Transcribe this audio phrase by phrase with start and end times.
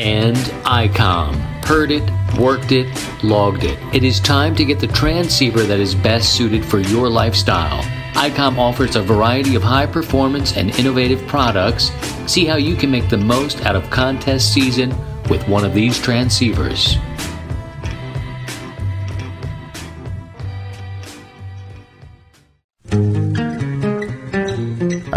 [0.00, 1.34] And ICOM.
[1.66, 2.88] Heard it, worked it,
[3.22, 3.78] logged it.
[3.94, 7.82] It is time to get the transceiver that is best suited for your lifestyle.
[8.14, 11.90] ICOM offers a variety of high performance and innovative products.
[12.26, 14.88] See how you can make the most out of contest season
[15.28, 16.98] with one of these transceivers.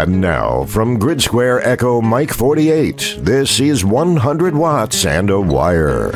[0.04, 6.14] And now, from Grid Square Echo Mike 48, this is 100 Watts and a Wire.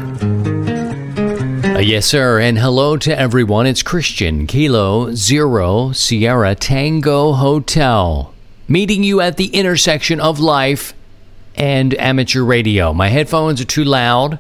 [1.64, 3.66] Uh, yes, sir, and hello to everyone.
[3.66, 8.34] It's Christian, Kilo Zero Sierra Tango Hotel,
[8.68, 10.92] meeting you at the intersection of life
[11.54, 12.92] and amateur radio.
[12.92, 14.38] My headphones are too loud,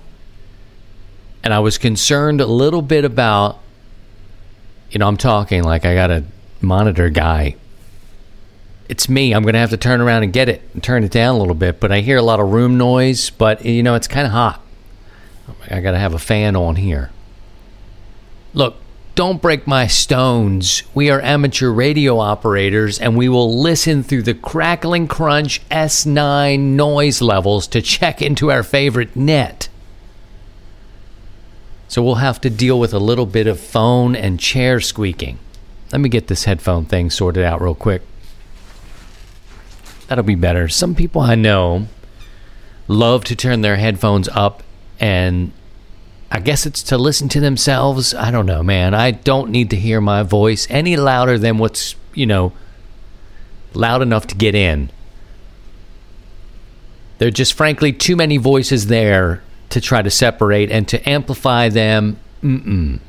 [1.42, 3.58] and I was concerned a little bit about,
[4.90, 6.24] you know, I'm talking like I got a
[6.60, 7.56] monitor guy.
[8.88, 9.34] It's me.
[9.34, 11.38] I'm going to have to turn around and get it and turn it down a
[11.38, 14.26] little bit, but I hear a lot of room noise, but, you know, it's kind
[14.26, 14.62] of hot.
[15.70, 17.10] I got to have a fan on here.
[18.54, 18.76] Look,
[19.14, 20.84] don't break my stones.
[20.94, 27.20] We are amateur radio operators and we will listen through the crackling crunch S9 noise
[27.20, 29.68] levels to check into our favorite net.
[31.88, 35.38] So we'll have to deal with a little bit of phone and chair squeaking.
[35.90, 38.02] Let me get this headphone thing sorted out real quick.
[40.08, 40.68] That'll be better.
[40.68, 41.86] Some people I know
[42.88, 44.62] love to turn their headphones up
[44.98, 45.52] and
[46.30, 48.14] I guess it's to listen to themselves.
[48.14, 48.94] I don't know, man.
[48.94, 52.52] I don't need to hear my voice any louder than what's, you know,
[53.72, 54.90] loud enough to get in.
[57.18, 61.68] There are just frankly too many voices there to try to separate and to amplify
[61.68, 62.18] them.
[62.42, 63.00] Mm-mm.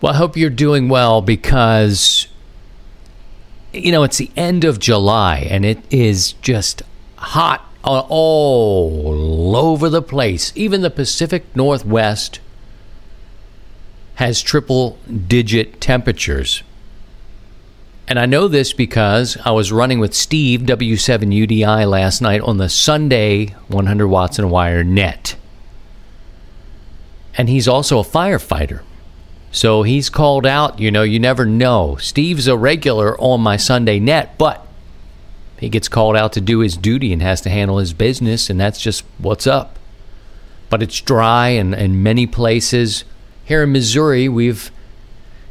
[0.00, 2.19] Well, I hope you're doing well because,
[3.72, 6.82] you know, it's the end of July and it is just
[7.16, 10.52] hot all over the place.
[10.54, 12.40] Even the Pacific Northwest
[14.16, 16.62] has triple digit temperatures.
[18.06, 22.68] And I know this because I was running with Steve W7UDI last night on the
[22.68, 25.36] Sunday 100 watts and wire net.
[27.38, 28.82] And he's also a firefighter.
[29.52, 31.96] So he's called out, you know, you never know.
[31.96, 34.66] Steve's a regular on my Sunday net, but
[35.58, 38.60] he gets called out to do his duty and has to handle his business, and
[38.60, 39.78] that's just what's up.
[40.68, 43.04] But it's dry and in many places.
[43.44, 44.70] Here in Missouri, we've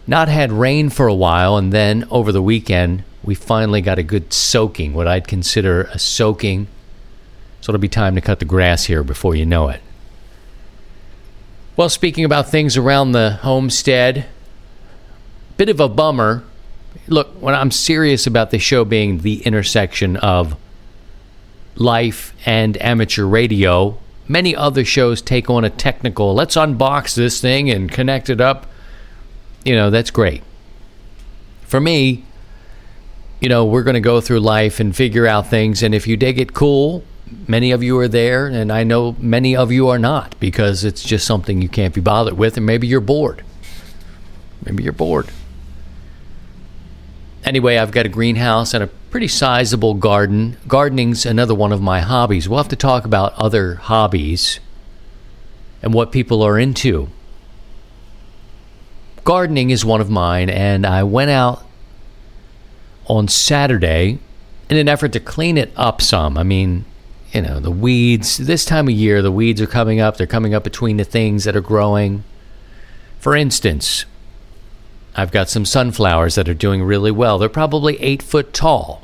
[0.08, 4.04] not had rain for a while, and then over the weekend, we finally got a
[4.04, 6.68] good soaking, what I'd consider a soaking.
[7.59, 9.82] So it'll be time to cut the grass here before you know it.
[11.79, 14.25] Well, speaking about things around the homestead,
[15.56, 16.44] bit of a bummer
[17.07, 20.57] look, when I'm serious about the show being the intersection of
[21.78, 23.97] life and amateur radio,
[24.28, 28.66] many other shows take on a technical, let's unbox this thing and connect it up.
[29.63, 30.44] You know, that's great.
[31.61, 32.25] For me,
[33.40, 35.81] you know, we're going to go through life and figure out things.
[35.81, 37.06] And if you dig it cool,
[37.47, 38.47] many of you are there.
[38.47, 42.01] And I know many of you are not because it's just something you can't be
[42.01, 42.57] bothered with.
[42.57, 43.44] And maybe you're bored.
[44.66, 45.29] Maybe you're bored
[47.50, 50.57] anyway, I've got a greenhouse and a pretty sizable garden.
[50.67, 52.47] Gardening's another one of my hobbies.
[52.47, 54.59] We'll have to talk about other hobbies
[55.81, 57.09] and what people are into.
[59.23, 61.66] Gardening is one of mine, and I went out
[63.07, 64.19] on Saturday
[64.69, 66.38] in an effort to clean it up some.
[66.38, 66.85] I mean,
[67.34, 70.17] you know, the weeds, this time of year, the weeds are coming up.
[70.17, 72.23] They're coming up between the things that are growing.
[73.20, 74.05] For instance,
[75.16, 77.37] I've got some sunflowers that are doing really well.
[77.37, 79.03] They're probably eight foot tall.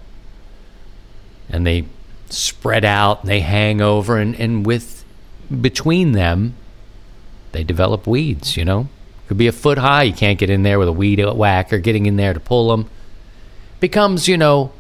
[1.50, 1.86] And they
[2.30, 5.06] spread out and they hang over, and, and with
[5.62, 6.56] between them,
[7.52, 8.90] they develop weeds, you know?
[9.28, 10.04] Could be a foot high.
[10.04, 12.90] You can't get in there with a weed whacker getting in there to pull them.
[13.80, 14.72] Becomes, you know,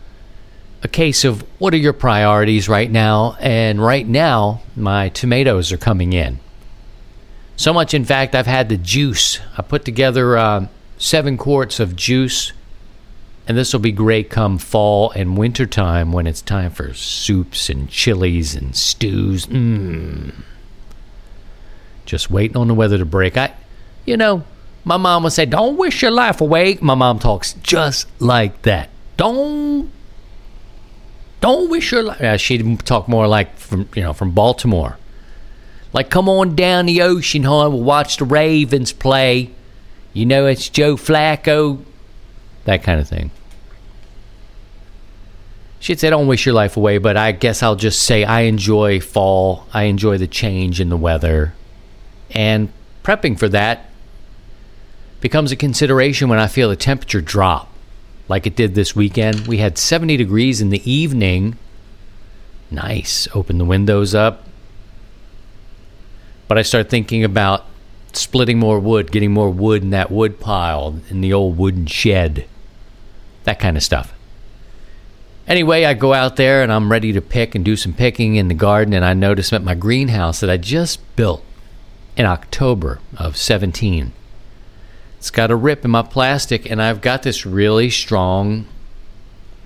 [0.85, 3.35] a case of what are your priorities right now?
[3.41, 6.39] And right now, my tomatoes are coming in.
[7.57, 9.39] So much, in fact, I've had the juice.
[9.57, 10.67] I put together uh,
[10.97, 12.53] seven quarts of juice
[13.47, 17.69] And this will be great come fall and winter time when it's time for soups
[17.69, 19.45] and chilies and stews.
[19.45, 20.33] Mmm.
[22.05, 23.37] Just waiting on the weather to break.
[23.37, 23.53] I,
[24.05, 24.43] you know,
[24.83, 28.89] my mom would say, "Don't wish your life away." My mom talks just like that.
[29.17, 29.91] Don't,
[31.41, 32.19] don't wish your life.
[32.19, 34.97] Yeah, she'd talk more like from you know from Baltimore.
[35.93, 37.71] Like, come on down the ocean, hon.
[37.71, 39.51] We'll watch the Ravens play.
[40.11, 41.83] You know, it's Joe Flacco.
[42.65, 43.31] That kind of thing.
[45.79, 48.99] She'd say, don't wish your life away, but I guess I'll just say I enjoy
[48.99, 49.67] fall.
[49.73, 51.53] I enjoy the change in the weather.
[52.31, 52.73] And
[53.03, 53.89] prepping for that
[55.21, 57.71] becomes a consideration when I feel the temperature drop,
[58.27, 59.47] like it did this weekend.
[59.47, 61.57] We had 70 degrees in the evening.
[62.71, 63.27] Nice.
[63.33, 64.43] Open the windows up.
[66.47, 67.65] But I start thinking about
[68.13, 72.45] splitting more wood, getting more wood in that wood pile in the old wooden shed.
[73.43, 74.13] That kind of stuff.
[75.47, 78.47] Anyway, I go out there and I'm ready to pick and do some picking in
[78.47, 81.43] the garden, and I notice at my greenhouse that I just built
[82.17, 84.11] in October of 17.
[85.25, 88.67] It's got a rip in my plastic, and I've got this really strong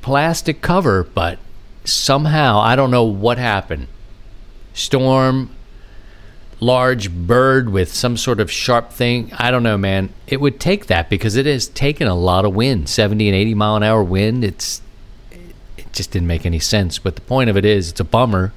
[0.01, 1.37] plastic cover, but
[1.83, 3.87] somehow I don't know what happened.
[4.73, 5.53] Storm,
[6.61, 9.33] large bird with some sort of sharp thing.
[9.33, 10.13] I don't know, man.
[10.27, 13.53] It would take that because it has taken a lot of wind, 70 and 80
[13.55, 14.45] mile an hour wind.
[14.45, 14.81] It's
[15.29, 16.99] it just didn't make any sense.
[16.99, 18.53] But the point of it is, it's a bummer,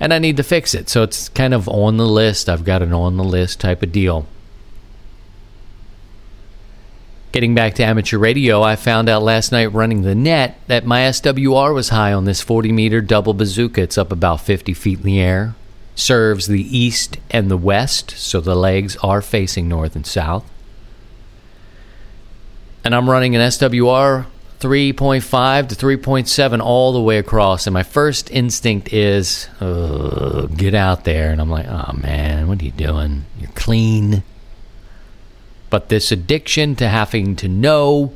[0.00, 0.88] and I need to fix it.
[0.88, 2.48] So it's kind of on the list.
[2.48, 4.26] I've got an on the list type of deal.
[7.32, 11.02] Getting back to amateur radio, I found out last night running the net that my
[11.02, 13.82] SWR was high on this 40 meter double bazooka.
[13.82, 15.54] It's up about 50 feet in the air
[15.94, 20.50] serves the east and the west, so the legs are facing north and south.
[22.84, 24.24] And I'm running an SWR
[24.60, 27.66] 3.5 to 3.7 all the way across.
[27.66, 31.30] And my first instinct is, get out there.
[31.30, 33.26] And I'm like, oh man, what are you doing?
[33.38, 34.22] You're clean.
[35.70, 38.12] But this addiction to having to know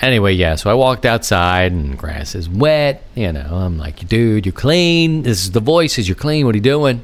[0.00, 3.02] Anyway, yeah, so I walked outside and grass is wet.
[3.14, 5.22] You know, I'm like, dude, you're clean.
[5.22, 6.06] This is the voices.
[6.06, 6.44] You're clean.
[6.44, 7.02] What are you doing?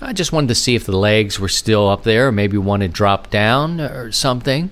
[0.00, 2.82] I just wanted to see if the legs were still up there, or maybe one
[2.82, 4.70] had dropped down or something.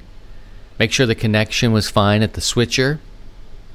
[0.79, 3.01] Make sure the connection was fine at the switcher.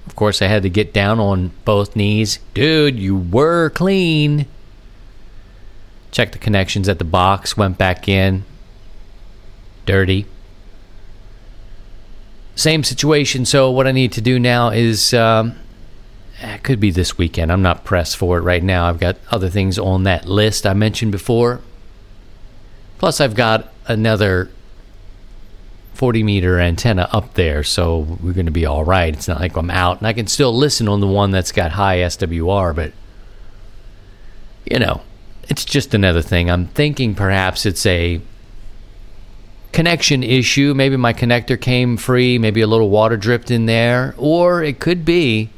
[0.06, 2.40] Of course, I had to get down on both knees.
[2.54, 4.46] Dude, you were clean.
[6.12, 8.46] Checked the connections at the box, went back in.
[9.88, 10.28] Dirty
[12.58, 13.46] same situation.
[13.46, 15.56] So what I need to do now is um,
[16.40, 17.52] it could be this weekend.
[17.52, 18.90] I'm not pressed for it right now.
[18.90, 21.62] I've got other things on that list I mentioned before.
[22.98, 24.50] Plus, I've got another
[25.94, 29.14] 40 meter antenna up there, so we're going to be all right.
[29.14, 31.72] It's not like I'm out, and I can still listen on the one that's got
[31.72, 32.92] high SWR, but
[34.66, 35.02] you know,
[35.48, 36.50] it's just another thing.
[36.50, 38.20] I'm thinking perhaps it's a
[39.72, 40.74] connection issue.
[40.74, 45.06] Maybe my connector came free, maybe a little water dripped in there, or it could
[45.06, 45.50] be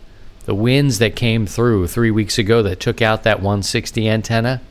[0.45, 4.61] the winds that came through three weeks ago that took out that 160 antenna.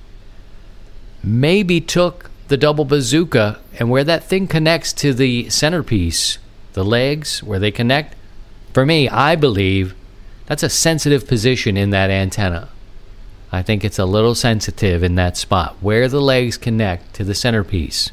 [1.23, 6.39] Maybe took the double bazooka and where that thing connects to the centerpiece,
[6.73, 8.17] the legs, where they connect.
[8.73, 9.95] For me, I believe
[10.47, 12.71] that's a sensitive position in that antenna.
[13.53, 17.35] I think it's a little sensitive in that spot where the legs connect to the
[17.35, 18.11] centerpiece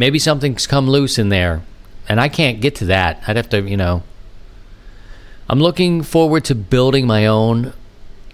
[0.00, 1.62] maybe something's come loose in there
[2.08, 3.22] and I can't get to that.
[3.26, 4.02] I'd have to, you know.
[5.46, 7.74] I'm looking forward to building my own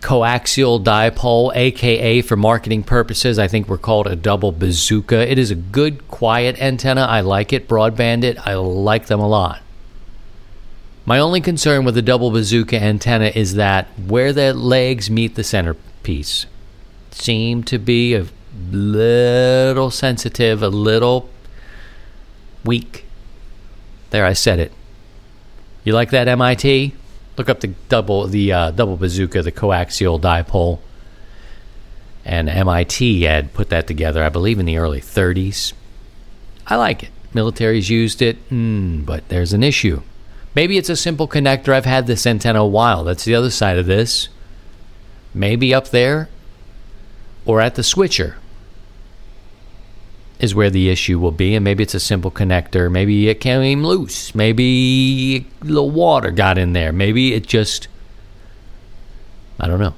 [0.01, 5.29] coaxial dipole, aka for marketing purposes, I think we're called a double bazooka.
[5.29, 7.01] It is a good, quiet antenna.
[7.01, 8.39] I like it, broadband it.
[8.47, 9.61] I like them a lot.
[11.05, 15.43] My only concern with the double bazooka antenna is that where the legs meet the
[15.43, 16.47] centerpiece
[17.11, 18.27] seem to be a
[18.71, 21.29] little sensitive, a little
[22.67, 23.05] weak.
[24.11, 24.73] There, I said it.
[25.85, 26.95] You like that MIT?
[27.37, 30.81] Look up the double the uh, double bazooka, the coaxial dipole.
[32.25, 35.73] And MIT had put that together, I believe, in the early 30s.
[36.67, 37.11] I like it.
[37.33, 40.03] Military's used it, mm, but there's an issue.
[40.55, 41.73] Maybe it's a simple connector.
[41.73, 43.05] I've had this antenna a while.
[43.05, 44.29] That's the other side of this.
[45.35, 46.29] Maybe up there
[47.45, 48.37] or at the switcher
[50.38, 51.55] is where the issue will be.
[51.55, 52.90] And maybe it's a simple connector.
[52.90, 54.35] Maybe it came loose.
[54.35, 56.93] Maybe a little water got in there.
[56.93, 57.88] Maybe it just,
[59.59, 59.95] I don't know,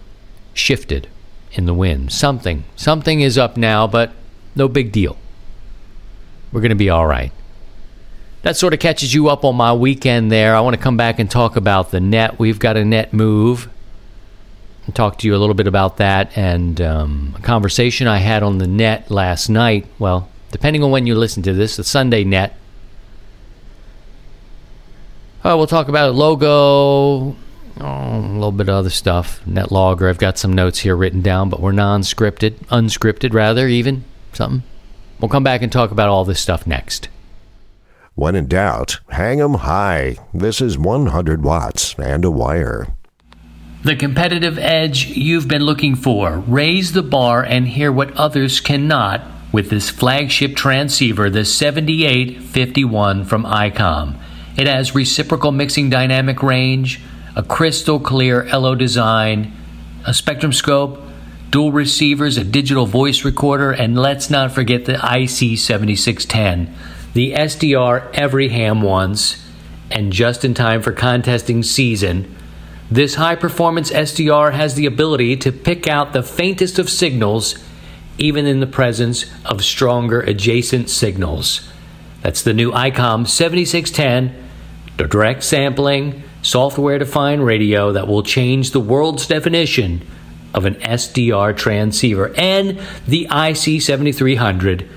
[0.55, 1.09] shifted
[1.53, 2.13] in the wind.
[2.13, 2.65] Something.
[2.77, 4.13] Something is up now, but
[4.55, 5.17] no big deal.
[6.53, 7.33] We're going to be all right.
[8.43, 10.55] that sort of catches you up on my weekend there.
[10.55, 12.39] I want to come back and talk about the net.
[12.39, 13.69] We've got a net move.
[14.89, 18.43] And talk to you a little bit about that and um, a conversation I had
[18.43, 19.85] on the net last night.
[19.99, 22.57] Well, depending on when you listen to this, the Sunday net.
[25.45, 27.37] Uh, we'll talk about a logo, oh,
[27.79, 29.47] a little bit of other stuff.
[29.47, 30.09] Net logger.
[30.09, 34.63] I've got some notes here written down, but we're non scripted, unscripted rather, even something.
[35.21, 37.11] We'll come back and talk about all this stuff next.
[38.15, 40.17] When in doubt, hang 'em high.
[40.33, 42.87] This is 100 watts and a wire.
[43.89, 46.41] The competitive edge you've been looking for.
[46.41, 53.45] Raise the bar and hear what others cannot with this flagship transceiver, the 7851 from
[53.45, 54.21] ICOM.
[54.59, 57.01] It has reciprocal mixing dynamic range,
[57.35, 59.57] a crystal clear LO design,
[60.07, 61.01] a spectrum scope,
[61.49, 66.69] dual receivers, a digital voice recorder, and let's not forget the IC7610
[67.15, 69.43] the SDR every ham wants,
[69.91, 72.37] and just in time for contesting season,
[72.91, 77.55] this high performance SDR has the ability to pick out the faintest of signals,
[78.17, 81.71] even in the presence of stronger adjacent signals.
[82.23, 84.35] That's the new ICOM 7610,
[84.97, 90.07] the direct sampling, software defined radio that will change the world's definition
[90.55, 94.89] of an SDR transceiver, and the IC 7300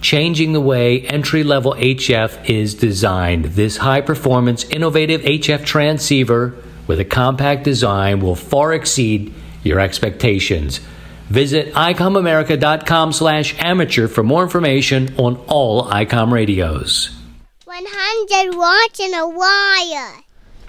[0.00, 3.44] changing the way entry level HF is designed.
[3.46, 6.54] This high performance, innovative HF transceiver
[6.90, 9.32] with a compact design will far exceed
[9.62, 10.80] your expectations.
[11.28, 17.16] Visit icomamerica.com slash amateur for more information on all ICOM radios.
[17.64, 20.16] 100 watts in a wire.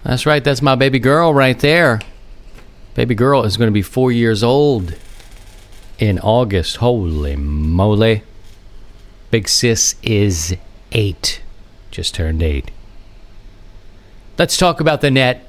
[0.04, 2.00] That's right, that's my baby girl right there.
[2.94, 4.94] Baby girl is going to be four years old
[5.98, 6.76] in August.
[6.76, 8.22] Holy moly.
[9.32, 10.56] Big Sis is
[10.92, 11.42] eight,
[11.90, 12.70] just turned eight.
[14.38, 15.48] Let's talk about the net.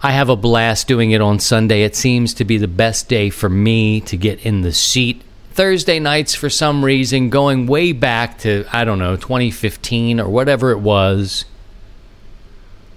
[0.00, 1.82] I have a blast doing it on Sunday.
[1.82, 5.22] It seems to be the best day for me to get in the seat.
[5.50, 10.70] Thursday nights, for some reason, going way back to, I don't know, 2015 or whatever
[10.70, 11.46] it was.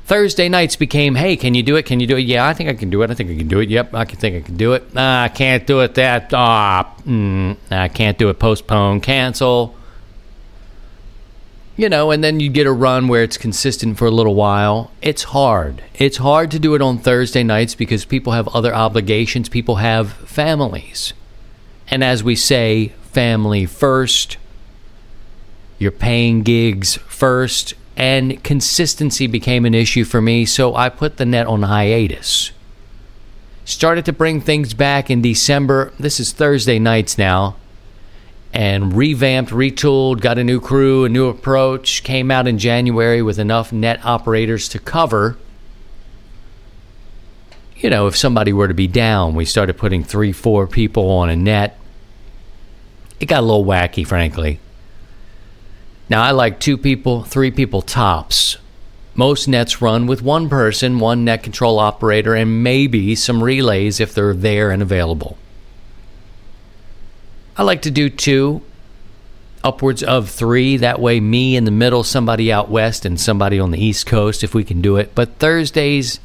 [0.05, 1.87] Thursday nights became, hey, can you do it?
[1.87, 2.21] Can you do it?
[2.21, 3.09] Yeah, I think I can do it.
[3.09, 3.69] I think I can do it.
[3.69, 4.83] Yep, I can think I can do it.
[4.95, 5.95] Ah, I can't do it.
[5.95, 8.37] That ah, mm, I can't do it.
[8.37, 9.75] Postpone, cancel.
[11.81, 14.91] You know, and then you get a run where it's consistent for a little while.
[15.01, 15.83] It's hard.
[15.95, 19.49] It's hard to do it on Thursday nights because people have other obligations.
[19.49, 21.13] People have families.
[21.87, 24.37] And as we say, family first.
[25.79, 31.25] You're paying gigs first and consistency became an issue for me, so I put the
[31.25, 32.51] net on hiatus.
[33.65, 35.93] Started to bring things back in December.
[35.99, 37.55] This is Thursday nights now.
[38.53, 42.03] And revamped, retooled, got a new crew, a new approach.
[42.03, 45.37] Came out in January with enough net operators to cover.
[47.77, 51.29] You know, if somebody were to be down, we started putting three, four people on
[51.29, 51.79] a net.
[53.19, 54.59] It got a little wacky, frankly.
[56.09, 58.57] Now, I like two people, three people tops.
[59.15, 64.13] Most nets run with one person, one net control operator, and maybe some relays if
[64.13, 65.37] they're there and available.
[67.57, 68.61] I like to do two,
[69.63, 70.77] upwards of three.
[70.77, 74.43] That way, me in the middle, somebody out west, and somebody on the east coast
[74.43, 75.13] if we can do it.
[75.15, 76.19] But Thursdays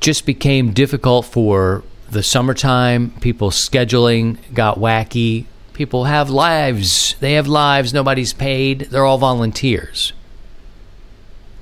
[0.00, 3.10] just became difficult for the summertime.
[3.20, 5.46] People scheduling got wacky
[5.78, 7.14] People have lives.
[7.20, 7.94] They have lives.
[7.94, 8.88] Nobody's paid.
[8.90, 10.12] They're all volunteers.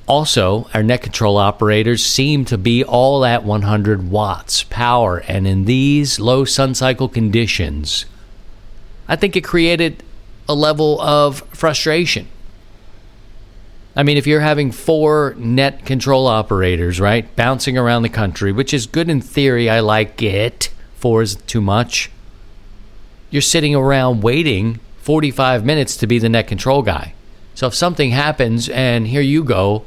[0.06, 5.64] Also, our net control operators seem to be all at 100 watts power, and in
[5.64, 8.06] these low sun cycle conditions,
[9.08, 10.02] I think it created
[10.48, 12.28] a level of frustration.
[13.96, 18.72] I mean, if you're having four net control operators, right, bouncing around the country, which
[18.72, 20.70] is good in theory, I like it.
[20.94, 22.10] Four is too much
[23.30, 27.14] you're sitting around waiting 45 minutes to be the net control guy.
[27.54, 29.84] So if something happens and here you go,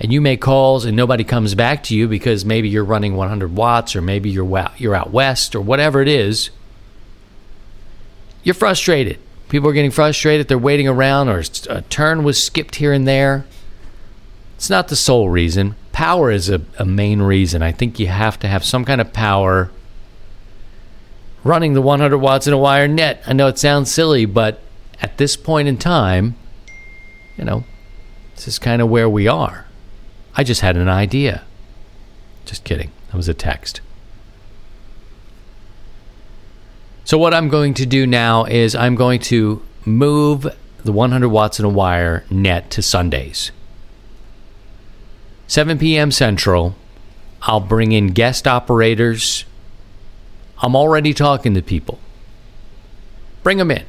[0.00, 3.54] and you make calls and nobody comes back to you because maybe you're running 100
[3.54, 6.50] watts or maybe you're you're out west or whatever it is,
[8.42, 9.18] you're frustrated.
[9.50, 10.48] People are getting frustrated.
[10.48, 13.44] They're waiting around or a turn was skipped here and there.
[14.56, 15.74] It's not the sole reason.
[15.92, 17.62] Power is a, a main reason.
[17.62, 19.70] I think you have to have some kind of power
[21.44, 23.22] running the 100 watts in a wire net.
[23.26, 24.60] I know it sounds silly, but
[25.02, 26.36] at this point in time,
[27.36, 27.64] you know,
[28.34, 29.66] this is kind of where we are.
[30.36, 31.42] I just had an idea.
[32.44, 32.90] Just kidding.
[33.08, 33.80] That was a text.
[37.04, 40.46] So, what I'm going to do now is I'm going to move
[40.84, 43.50] the 100 watts in a wire net to Sundays.
[45.46, 46.12] 7 p.m.
[46.12, 46.76] Central,
[47.42, 49.44] I'll bring in guest operators.
[50.58, 51.98] I'm already talking to people.
[53.42, 53.84] Bring them in.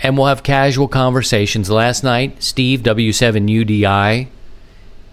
[0.00, 1.70] And we'll have casual conversations.
[1.70, 4.26] Last night, Steve, W7UDI,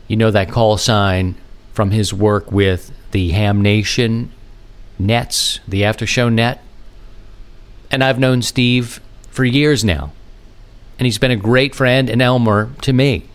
[0.10, 1.36] you know that call sign
[1.72, 4.32] from his work with the Ham Nation
[4.98, 6.62] nets, the after show net.
[7.89, 9.00] And I've known Steve
[9.30, 10.12] for years now.
[10.98, 13.30] And he's been a great friend and Elmer to me.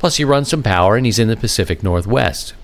[0.00, 2.54] Plus, he runs some power and he's in the Pacific Northwest.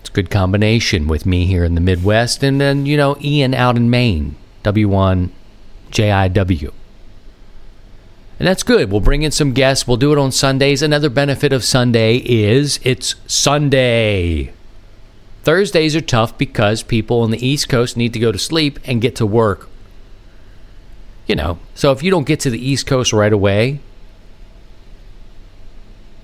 [0.00, 3.54] It's a good combination with me here in the Midwest and then, you know, Ian
[3.54, 6.72] out in Maine, W1JIW.
[8.38, 8.90] And that's good.
[8.90, 9.86] We'll bring in some guests.
[9.86, 10.80] We'll do it on Sundays.
[10.80, 14.52] Another benefit of Sunday is it's Sunday.
[15.42, 19.00] Thursdays are tough because people on the East Coast need to go to sleep and
[19.00, 19.68] get to work.
[21.26, 23.80] You know, so if you don't get to the East Coast right away,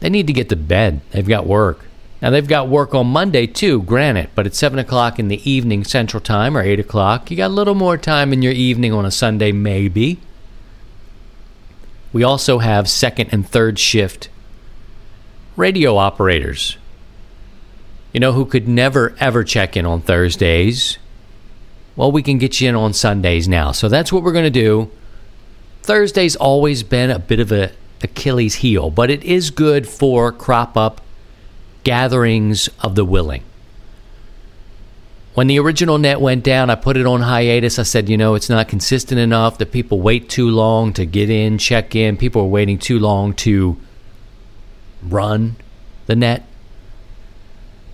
[0.00, 1.00] they need to get to bed.
[1.10, 1.86] They've got work.
[2.22, 5.84] Now, they've got work on Monday too, granted, but it's 7 o'clock in the evening
[5.84, 7.30] Central Time or 8 o'clock.
[7.30, 10.20] You got a little more time in your evening on a Sunday, maybe.
[12.14, 14.28] We also have second and third shift
[15.56, 16.78] radio operators.
[18.12, 20.98] You know, who could never ever check in on Thursdays.
[21.96, 23.72] Well, we can get you in on Sundays now.
[23.72, 24.92] So that's what we're going to do.
[25.82, 30.76] Thursday's always been a bit of a Achilles heel, but it is good for crop
[30.76, 31.00] up
[31.82, 33.42] gatherings of the willing.
[35.34, 37.78] When the original net went down, I put it on hiatus.
[37.78, 39.58] I said, you know, it's not consistent enough.
[39.58, 42.16] that people wait too long to get in, check in.
[42.16, 43.76] People are waiting too long to
[45.02, 45.56] run
[46.06, 46.46] the net.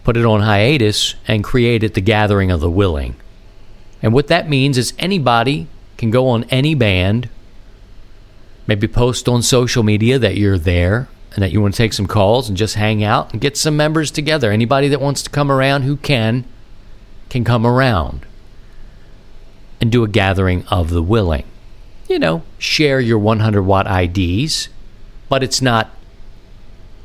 [0.05, 3.17] Put it on hiatus and created the gathering of the willing.
[4.03, 5.67] And what that means is anybody
[5.97, 7.29] can go on any band
[8.71, 12.07] Maybe post on social media that you're there and that you want to take some
[12.07, 14.53] calls and just hang out and get some members together.
[14.53, 16.45] Anybody that wants to come around who can,
[17.31, 18.27] can come around
[19.81, 21.45] and do a gathering of the willing.
[22.09, 24.69] You know, share your 100 watt IDs,
[25.29, 25.91] but it's not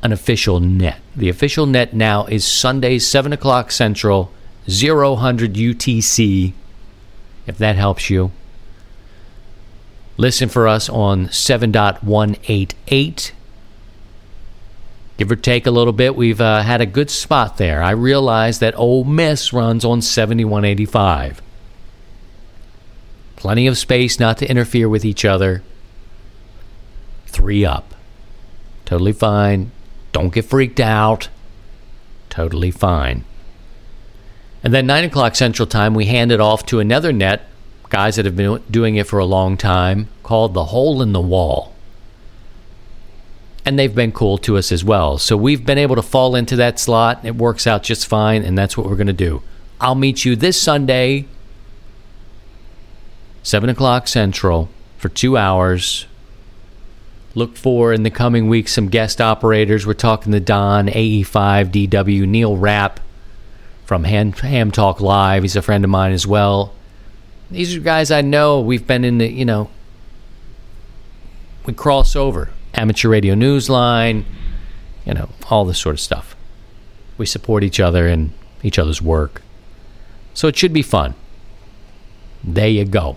[0.02, 1.00] an official net.
[1.14, 4.32] The official net now is Sundays, 7 o'clock Central,
[4.68, 6.52] 0100 UTC,
[7.46, 8.32] if that helps you.
[10.16, 13.32] Listen for us on 7.188.
[15.16, 17.82] Give or take a little bit, we've uh, had a good spot there.
[17.82, 21.40] I realize that Ole Miss runs on 7185.
[23.36, 25.62] Plenty of space not to interfere with each other.
[27.26, 27.94] Three up.
[28.84, 29.70] Totally fine.
[30.12, 31.28] Don't get freaked out.
[32.28, 33.24] Totally fine.
[34.62, 37.48] And then 9 o'clock Central Time, we hand it off to another net
[37.88, 41.20] guys that have been doing it for a long time called the hole in the
[41.20, 41.75] wall.
[43.66, 45.18] And they've been cool to us as well.
[45.18, 47.24] So we've been able to fall into that slot.
[47.24, 49.42] It works out just fine, and that's what we're going to do.
[49.80, 51.26] I'll meet you this Sunday,
[53.42, 56.06] 7 o'clock Central, for two hours.
[57.34, 59.86] Look for in the coming weeks some guest operators.
[59.86, 63.00] We're talking to Don, AE5, DW, Neil Rapp
[63.84, 65.42] from Ham, Ham Talk Live.
[65.42, 66.72] He's a friend of mine as well.
[67.50, 68.60] These are guys I know.
[68.60, 69.70] We've been in the, you know,
[71.66, 72.48] we cross over.
[72.76, 74.24] Amateur Radio Newsline,
[75.04, 76.36] you know, all this sort of stuff.
[77.18, 79.42] We support each other and each other's work.
[80.34, 81.14] So it should be fun.
[82.44, 83.16] There you go.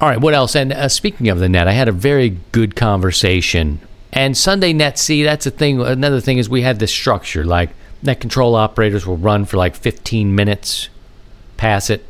[0.00, 0.54] All right, what else?
[0.54, 3.80] And uh, speaking of the net, I had a very good conversation.
[4.12, 5.80] And Sunday net, see, that's a thing.
[5.80, 7.44] Another thing is we had this structure.
[7.44, 7.70] Like
[8.02, 10.88] net control operators will run for like 15 minutes,
[11.56, 12.04] pass it,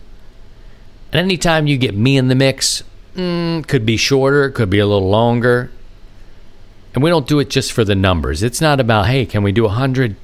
[1.13, 2.83] and anytime you get me in the mix,
[3.15, 5.71] mm, could be shorter, could be a little longer.
[6.99, 8.43] And we don't do it just for the numbers.
[8.43, 10.17] It's not about, hey, can we do 100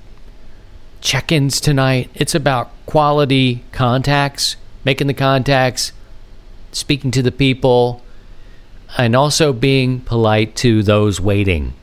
[1.01, 2.11] check ins tonight?
[2.15, 5.93] It's about quality contacts, making the contacts,
[6.73, 8.03] speaking to the people,
[8.99, 11.75] and also being polite to those waiting.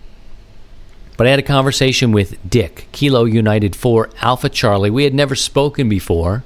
[1.16, 4.90] But I had a conversation with Dick, Kilo Uniform 4 Alpha Charlie.
[4.90, 6.44] We had never spoken before.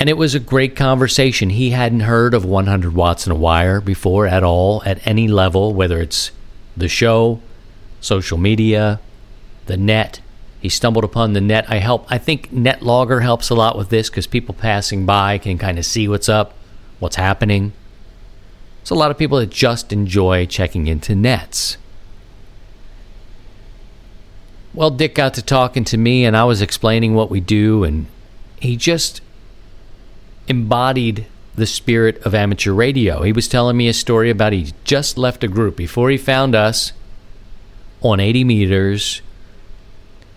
[0.00, 1.50] And it was a great conversation.
[1.50, 5.74] He hadn't heard of 100 watts in a wire before at all, at any level,
[5.74, 6.30] whether it's
[6.74, 7.42] the show,
[8.00, 8.98] social media,
[9.66, 10.22] the net.
[10.58, 11.66] He stumbled upon the net.
[11.68, 12.06] I help.
[12.08, 15.84] I think NetLogger helps a lot with this because people passing by can kind of
[15.84, 16.54] see what's up,
[16.98, 17.74] what's happening.
[18.78, 21.76] There's a lot of people that just enjoy checking into nets.
[24.72, 28.06] Well, Dick got to talking to me, and I was explaining what we do, and
[28.60, 29.20] he just
[30.50, 33.22] embodied the spirit of amateur radio.
[33.22, 36.54] He was telling me a story about he just left a group before he found
[36.54, 36.92] us
[38.02, 39.22] on 80 meters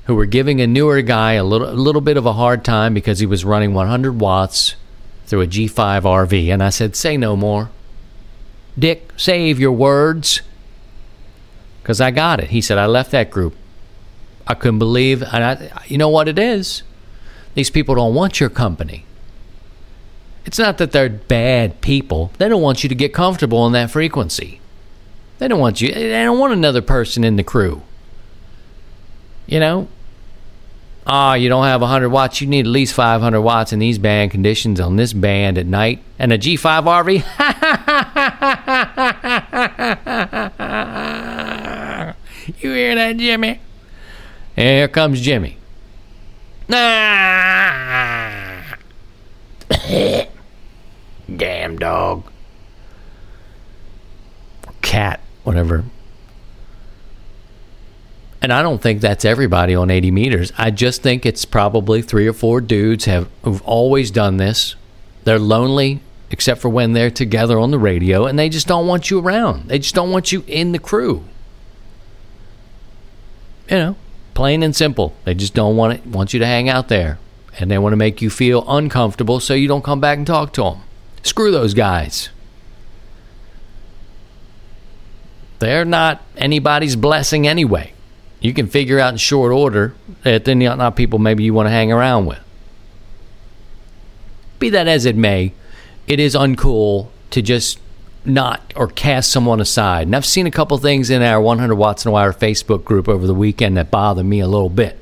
[0.05, 2.93] who were giving a newer guy a little, a little bit of a hard time
[2.93, 4.75] because he was running 100 watts
[5.25, 6.53] through a G5 RV.
[6.53, 7.71] And I said, Say no more.
[8.77, 10.41] Dick, save your words.
[11.81, 12.49] Because I got it.
[12.49, 13.55] He said, I left that group.
[14.45, 16.83] I couldn't believe, and I, you know what it is?
[17.55, 19.05] These people don't want your company.
[20.45, 22.31] It's not that they're bad people.
[22.37, 24.59] They don't want you to get comfortable in that frequency.
[25.39, 27.81] They don't want you, they don't want another person in the crew.
[29.45, 29.87] You know?
[31.05, 32.39] Ah, oh, you don't have 100 watts.
[32.39, 36.01] You need at least 500 watts in these band conditions on this band at night.
[36.17, 37.23] And a G5 RV?
[42.61, 43.59] you hear that, Jimmy?
[44.55, 45.57] Here comes Jimmy.
[46.71, 48.12] Ah!
[51.35, 52.23] Damn dog.
[54.81, 55.85] Cat, whatever.
[58.41, 60.51] And I don't think that's everybody on 80 meters.
[60.57, 64.75] I just think it's probably three or four dudes have who've always done this.
[65.23, 69.09] They're lonely except for when they're together on the radio and they just don't want
[69.09, 69.69] you around.
[69.69, 71.23] They just don't want you in the crew.
[73.69, 73.95] You know,
[74.33, 75.15] plain and simple.
[75.23, 77.19] They just don't want it want you to hang out there
[77.59, 80.51] and they want to make you feel uncomfortable so you don't come back and talk
[80.53, 80.81] to them.
[81.23, 82.29] Screw those guys.
[85.59, 87.93] They're not anybody's blessing anyway
[88.43, 91.71] you can figure out in short order that they're not people maybe you want to
[91.71, 92.39] hang around with.
[94.59, 95.53] Be that as it may,
[96.07, 97.79] it is uncool to just
[98.25, 100.07] not or cast someone aside.
[100.07, 103.07] And I've seen a couple things in our 100 Watts in a Wire Facebook group
[103.07, 104.99] over the weekend that bother me a little bit.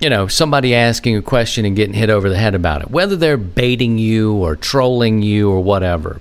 [0.00, 3.16] You know, somebody asking a question and getting hit over the head about it, whether
[3.16, 6.20] they're baiting you or trolling you or whatever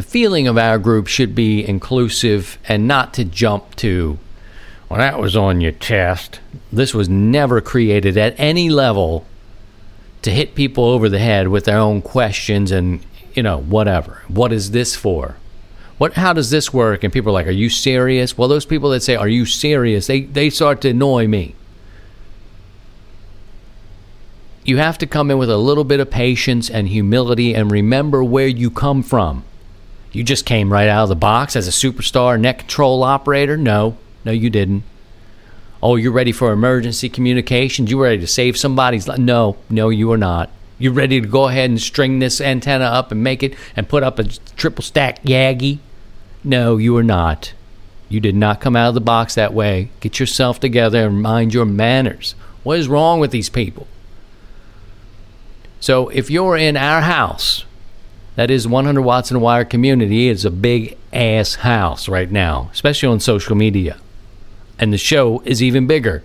[0.00, 4.18] the feeling of our group should be inclusive and not to jump to,
[4.88, 6.40] well, that was on your chest.
[6.72, 9.26] This was never created at any level
[10.22, 14.22] to hit people over the head with their own questions and, you know, whatever.
[14.28, 15.36] What is this for?
[15.98, 17.04] What, how does this work?
[17.04, 18.38] And people are like, are you serious?
[18.38, 20.06] Well, those people that say, are you serious?
[20.06, 21.54] They, they start to annoy me.
[24.70, 28.22] You have to come in with a little bit of patience and humility and remember
[28.22, 29.42] where you come from.
[30.12, 33.56] You just came right out of the box as a superstar net control operator?
[33.56, 34.84] No, no, you didn't.
[35.82, 37.90] Oh, you're ready for emergency communications?
[37.90, 39.18] You ready to save somebody's life?
[39.18, 40.50] No, no, you are not.
[40.78, 44.04] You're ready to go ahead and string this antenna up and make it and put
[44.04, 45.80] up a triple stack Yagi?
[46.44, 47.54] No, you are not.
[48.08, 49.90] You did not come out of the box that way.
[49.98, 52.36] Get yourself together and mind your manners.
[52.62, 53.88] What is wrong with these people?
[55.80, 57.64] So, if you're in our house
[58.36, 62.70] that is 100 watts in a wire community is a big ass house right now,
[62.72, 63.98] especially on social media.
[64.78, 66.22] And the show is even bigger.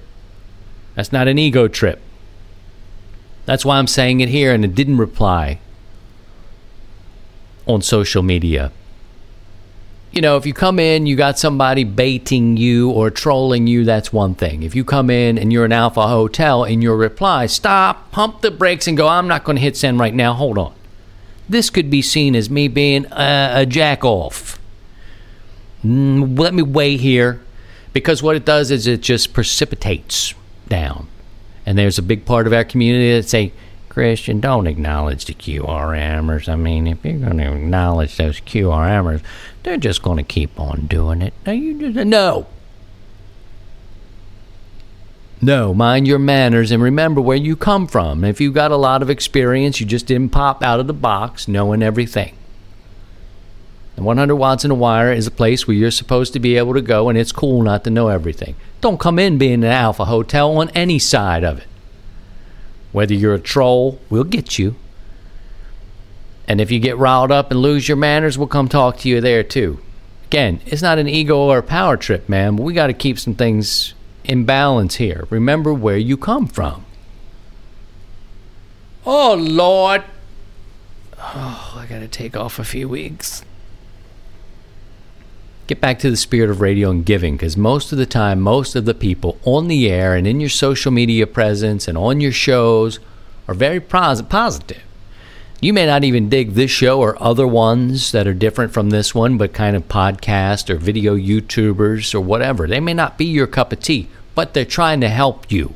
[0.94, 2.02] That's not an ego trip.
[3.46, 5.60] That's why I'm saying it here and it didn't reply
[7.68, 8.72] on social media.
[10.16, 14.14] You know, if you come in, you got somebody baiting you or trolling you, that's
[14.14, 14.64] one thing.
[14.64, 18.50] If you come in and you're an Alpha Hotel and your reply, stop, pump the
[18.50, 20.74] brakes, and go, I'm not going to hit send right now, hold on
[21.48, 24.60] this could be seen as me being a, a jack off.
[25.84, 27.42] Mm, let me wait here
[27.94, 30.34] because what it does is it just precipitates
[30.68, 31.08] down.
[31.66, 33.54] And there's a big part of our community that say,
[33.96, 36.50] Christian, don't acknowledge the QRMers.
[36.50, 39.24] I mean, if you're going to acknowledge those QRMers,
[39.64, 41.34] they're just going to keep on doing it.
[41.46, 42.46] No, you just, no.
[45.42, 48.26] No, mind your manners and remember where you come from.
[48.26, 51.48] If you've got a lot of experience, you just didn't pop out of the box
[51.48, 52.36] knowing everything.
[53.96, 56.74] The 100 watts in a wire is a place where you're supposed to be able
[56.74, 58.56] to go, and it's cool not to know everything.
[58.82, 61.68] Don't come in being an alpha hotel on any side of it.
[62.96, 64.78] Whether you're a troll, we'll get you.
[66.48, 69.20] And if you get riled up and lose your manners, we'll come talk to you
[69.20, 69.82] there too.
[70.28, 73.20] Again, it's not an ego or a power trip, man, but we got to keep
[73.20, 75.28] some things in balance here.
[75.30, 76.86] Remember where you come from.
[79.06, 80.06] Oh, Lord.
[81.20, 83.44] Oh, I got to take off a few weeks.
[85.68, 88.76] Get back to the spirit of radio and giving because most of the time, most
[88.76, 92.32] of the people on the air and in your social media presence and on your
[92.32, 93.00] shows
[93.48, 94.84] are very positive.
[95.62, 99.16] You may not even dig this show or other ones that are different from this
[99.16, 102.68] one, but kind of podcast or video YouTubers or whatever.
[102.68, 105.74] They may not be your cup of tea, but they're trying to help you.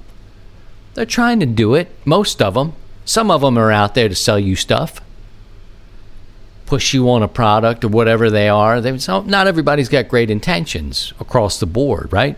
[0.93, 2.73] They're trying to do it, most of them.
[3.05, 5.01] Some of them are out there to sell you stuff,
[6.69, 8.79] push you on a product or whatever they are.
[8.79, 12.37] They, so not everybody's got great intentions across the board, right?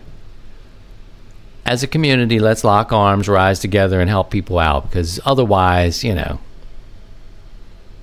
[1.66, 6.14] As a community, let's lock arms, rise together, and help people out because otherwise, you
[6.14, 6.40] know,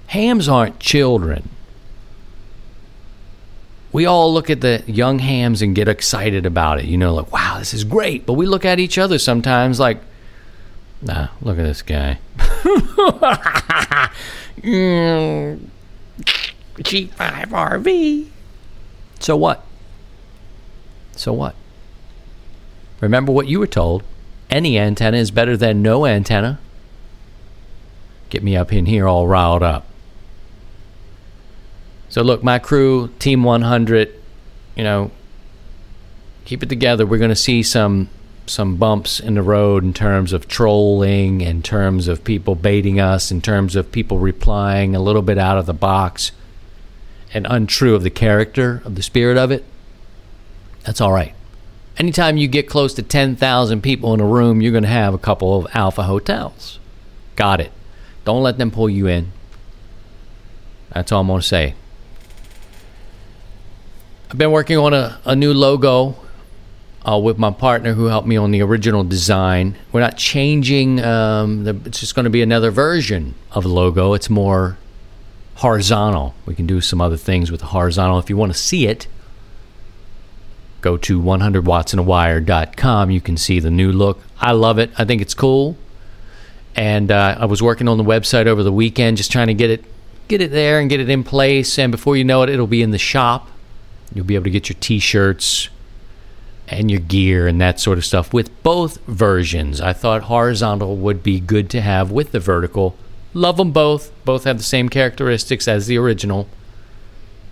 [0.05, 1.49] hams aren't children.
[3.91, 6.85] We all look at the young hams and get excited about it.
[6.85, 8.27] You know, like, wow, this is great.
[8.27, 9.97] But we look at each other sometimes like,
[11.01, 12.19] nah, look at this guy.
[14.61, 15.59] Mm,
[16.77, 18.27] G5RV.
[19.19, 19.65] So what?
[21.15, 21.55] So what?
[23.01, 24.03] Remember what you were told.
[24.49, 26.59] Any antenna is better than no antenna.
[28.29, 29.85] Get me up in here all riled up.
[32.09, 34.13] So look, my crew, Team 100,
[34.75, 35.11] you know,
[36.45, 37.05] keep it together.
[37.05, 38.09] We're going to see some
[38.49, 43.31] some bumps in the road in terms of trolling, in terms of people baiting us,
[43.31, 46.31] in terms of people replying a little bit out of the box
[47.33, 49.63] and untrue of the character, of the spirit of it.
[50.83, 51.33] That's all right.
[51.97, 55.19] Anytime you get close to 10,000 people in a room, you're going to have a
[55.19, 56.79] couple of alpha hotels.
[57.35, 57.71] Got it.
[58.25, 59.31] Don't let them pull you in.
[60.91, 61.75] That's all I'm going to say.
[64.31, 66.15] I've been working on a, a new logo
[67.07, 69.75] uh, with my partner who helped me on the original design.
[69.91, 74.13] We're not changing, um, the, it's just going to be another version of the logo.
[74.13, 74.77] It's more
[75.55, 76.35] horizontal.
[76.45, 78.19] We can do some other things with the horizontal.
[78.19, 79.07] If you want to see it,
[80.81, 83.11] go to 100wattsinawire.com.
[83.11, 84.21] You can see the new look.
[84.39, 84.91] I love it.
[84.97, 85.77] I think it's cool.
[86.75, 89.69] And uh, I was working on the website over the weekend, just trying to get
[89.69, 89.83] it
[90.27, 91.79] get it there and get it in place.
[91.79, 93.49] And before you know it, it'll be in the shop.
[94.13, 95.69] You'll be able to get your T-shirts
[96.71, 99.81] and your gear and that sort of stuff with both versions.
[99.81, 102.95] I thought horizontal would be good to have with the vertical.
[103.33, 104.11] Love them both.
[104.25, 106.47] Both have the same characteristics as the original.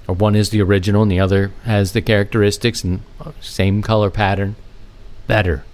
[0.08, 4.10] Or one is the original and the other has the characteristics and uh, same color
[4.10, 4.56] pattern.
[5.27, 5.65] Better.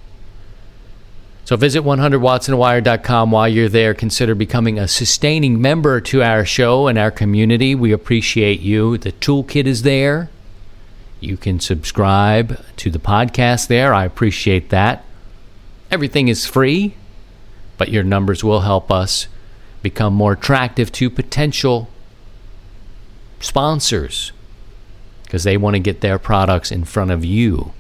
[1.46, 3.94] So visit 100wattsinawire.com while you're there.
[3.94, 7.76] Consider becoming a sustaining member to our show and our community.
[7.76, 8.98] We appreciate you.
[8.98, 10.30] The toolkit is there.
[11.24, 13.94] You can subscribe to the podcast there.
[13.94, 15.06] I appreciate that.
[15.90, 16.96] Everything is free,
[17.78, 19.28] but your numbers will help us
[19.82, 21.90] become more attractive to potential
[23.40, 24.32] sponsors
[25.24, 27.74] because they want to get their products in front of you.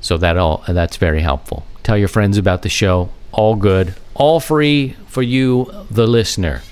[0.00, 1.66] So that all that's very helpful.
[1.82, 3.10] Tell your friends about the show.
[3.32, 6.62] All good, all free for you, the listener.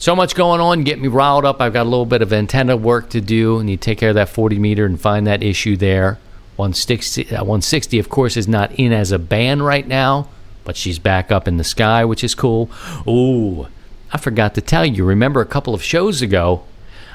[0.00, 1.60] So much going on, get me riled up.
[1.60, 3.64] I've got a little bit of antenna work to do.
[3.64, 6.18] Need to take care of that 40 meter and find that issue there.
[6.54, 10.28] 160, uh, 160, of course, is not in as a band right now,
[10.62, 12.70] but she's back up in the sky, which is cool.
[13.08, 13.66] Ooh,
[14.12, 15.04] I forgot to tell you.
[15.04, 16.62] Remember a couple of shows ago,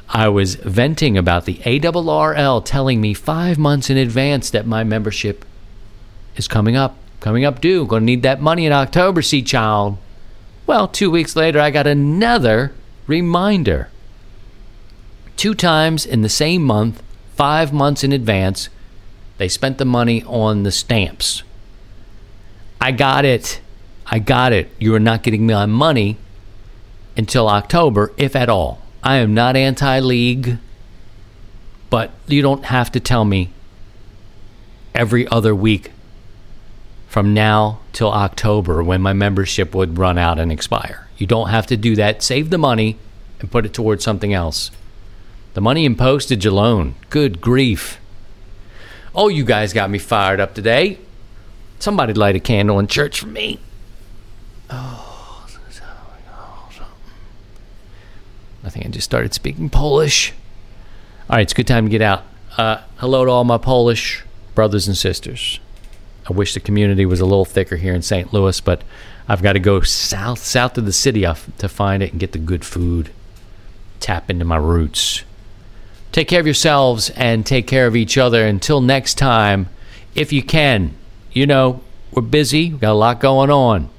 [0.09, 5.45] I was venting about the ARRL telling me five months in advance that my membership
[6.35, 7.87] is coming up, coming up due.
[7.87, 9.97] To need that money in October, see, child.
[10.65, 12.73] Well, two weeks later, I got another
[13.07, 13.89] reminder.
[15.35, 17.03] Two times in the same month,
[17.35, 18.69] five months in advance,
[19.37, 21.43] they spent the money on the stamps.
[22.79, 23.61] I got it.
[24.05, 24.69] I got it.
[24.79, 26.17] You are not getting my money
[27.17, 28.81] until October, if at all.
[29.03, 30.57] I am not anti league,
[31.89, 33.51] but you don't have to tell me
[34.95, 35.92] every other week
[37.13, 41.07] from now till October when my membership would run out and expire.
[41.15, 42.23] You don't have to do that.
[42.23, 42.97] Save the money
[43.39, 44.71] and put it towards something else.
[45.53, 46.95] The money in postage alone.
[47.11, 47.99] Good grief.
[49.13, 50.97] Oh, you guys got me fired up today.
[51.77, 53.59] Somebody light a candle in church for me.
[54.71, 55.47] Oh,
[58.63, 60.33] I think I just started speaking Polish.
[61.29, 62.23] All right, it's a good time to get out.
[62.57, 64.23] Uh, hello to all my Polish
[64.55, 65.59] brothers and sisters.
[66.29, 68.33] I wish the community was a little thicker here in St.
[68.33, 68.83] Louis, but
[69.27, 72.37] I've got to go south south of the city to find it and get the
[72.37, 73.11] good food.
[73.99, 75.23] Tap into my roots.
[76.11, 78.45] Take care of yourselves and take care of each other.
[78.45, 79.67] Until next time,
[80.13, 80.93] if you can,
[81.31, 81.81] you know,
[82.11, 83.89] we're busy, we've got a lot going on.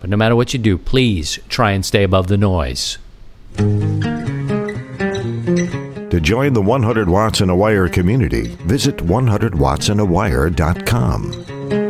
[0.00, 2.98] But no matter what you do, please try and stay above the noise.
[6.12, 11.81] To join the 100 Watts in a Wire community, visit 100wattsinawire.com.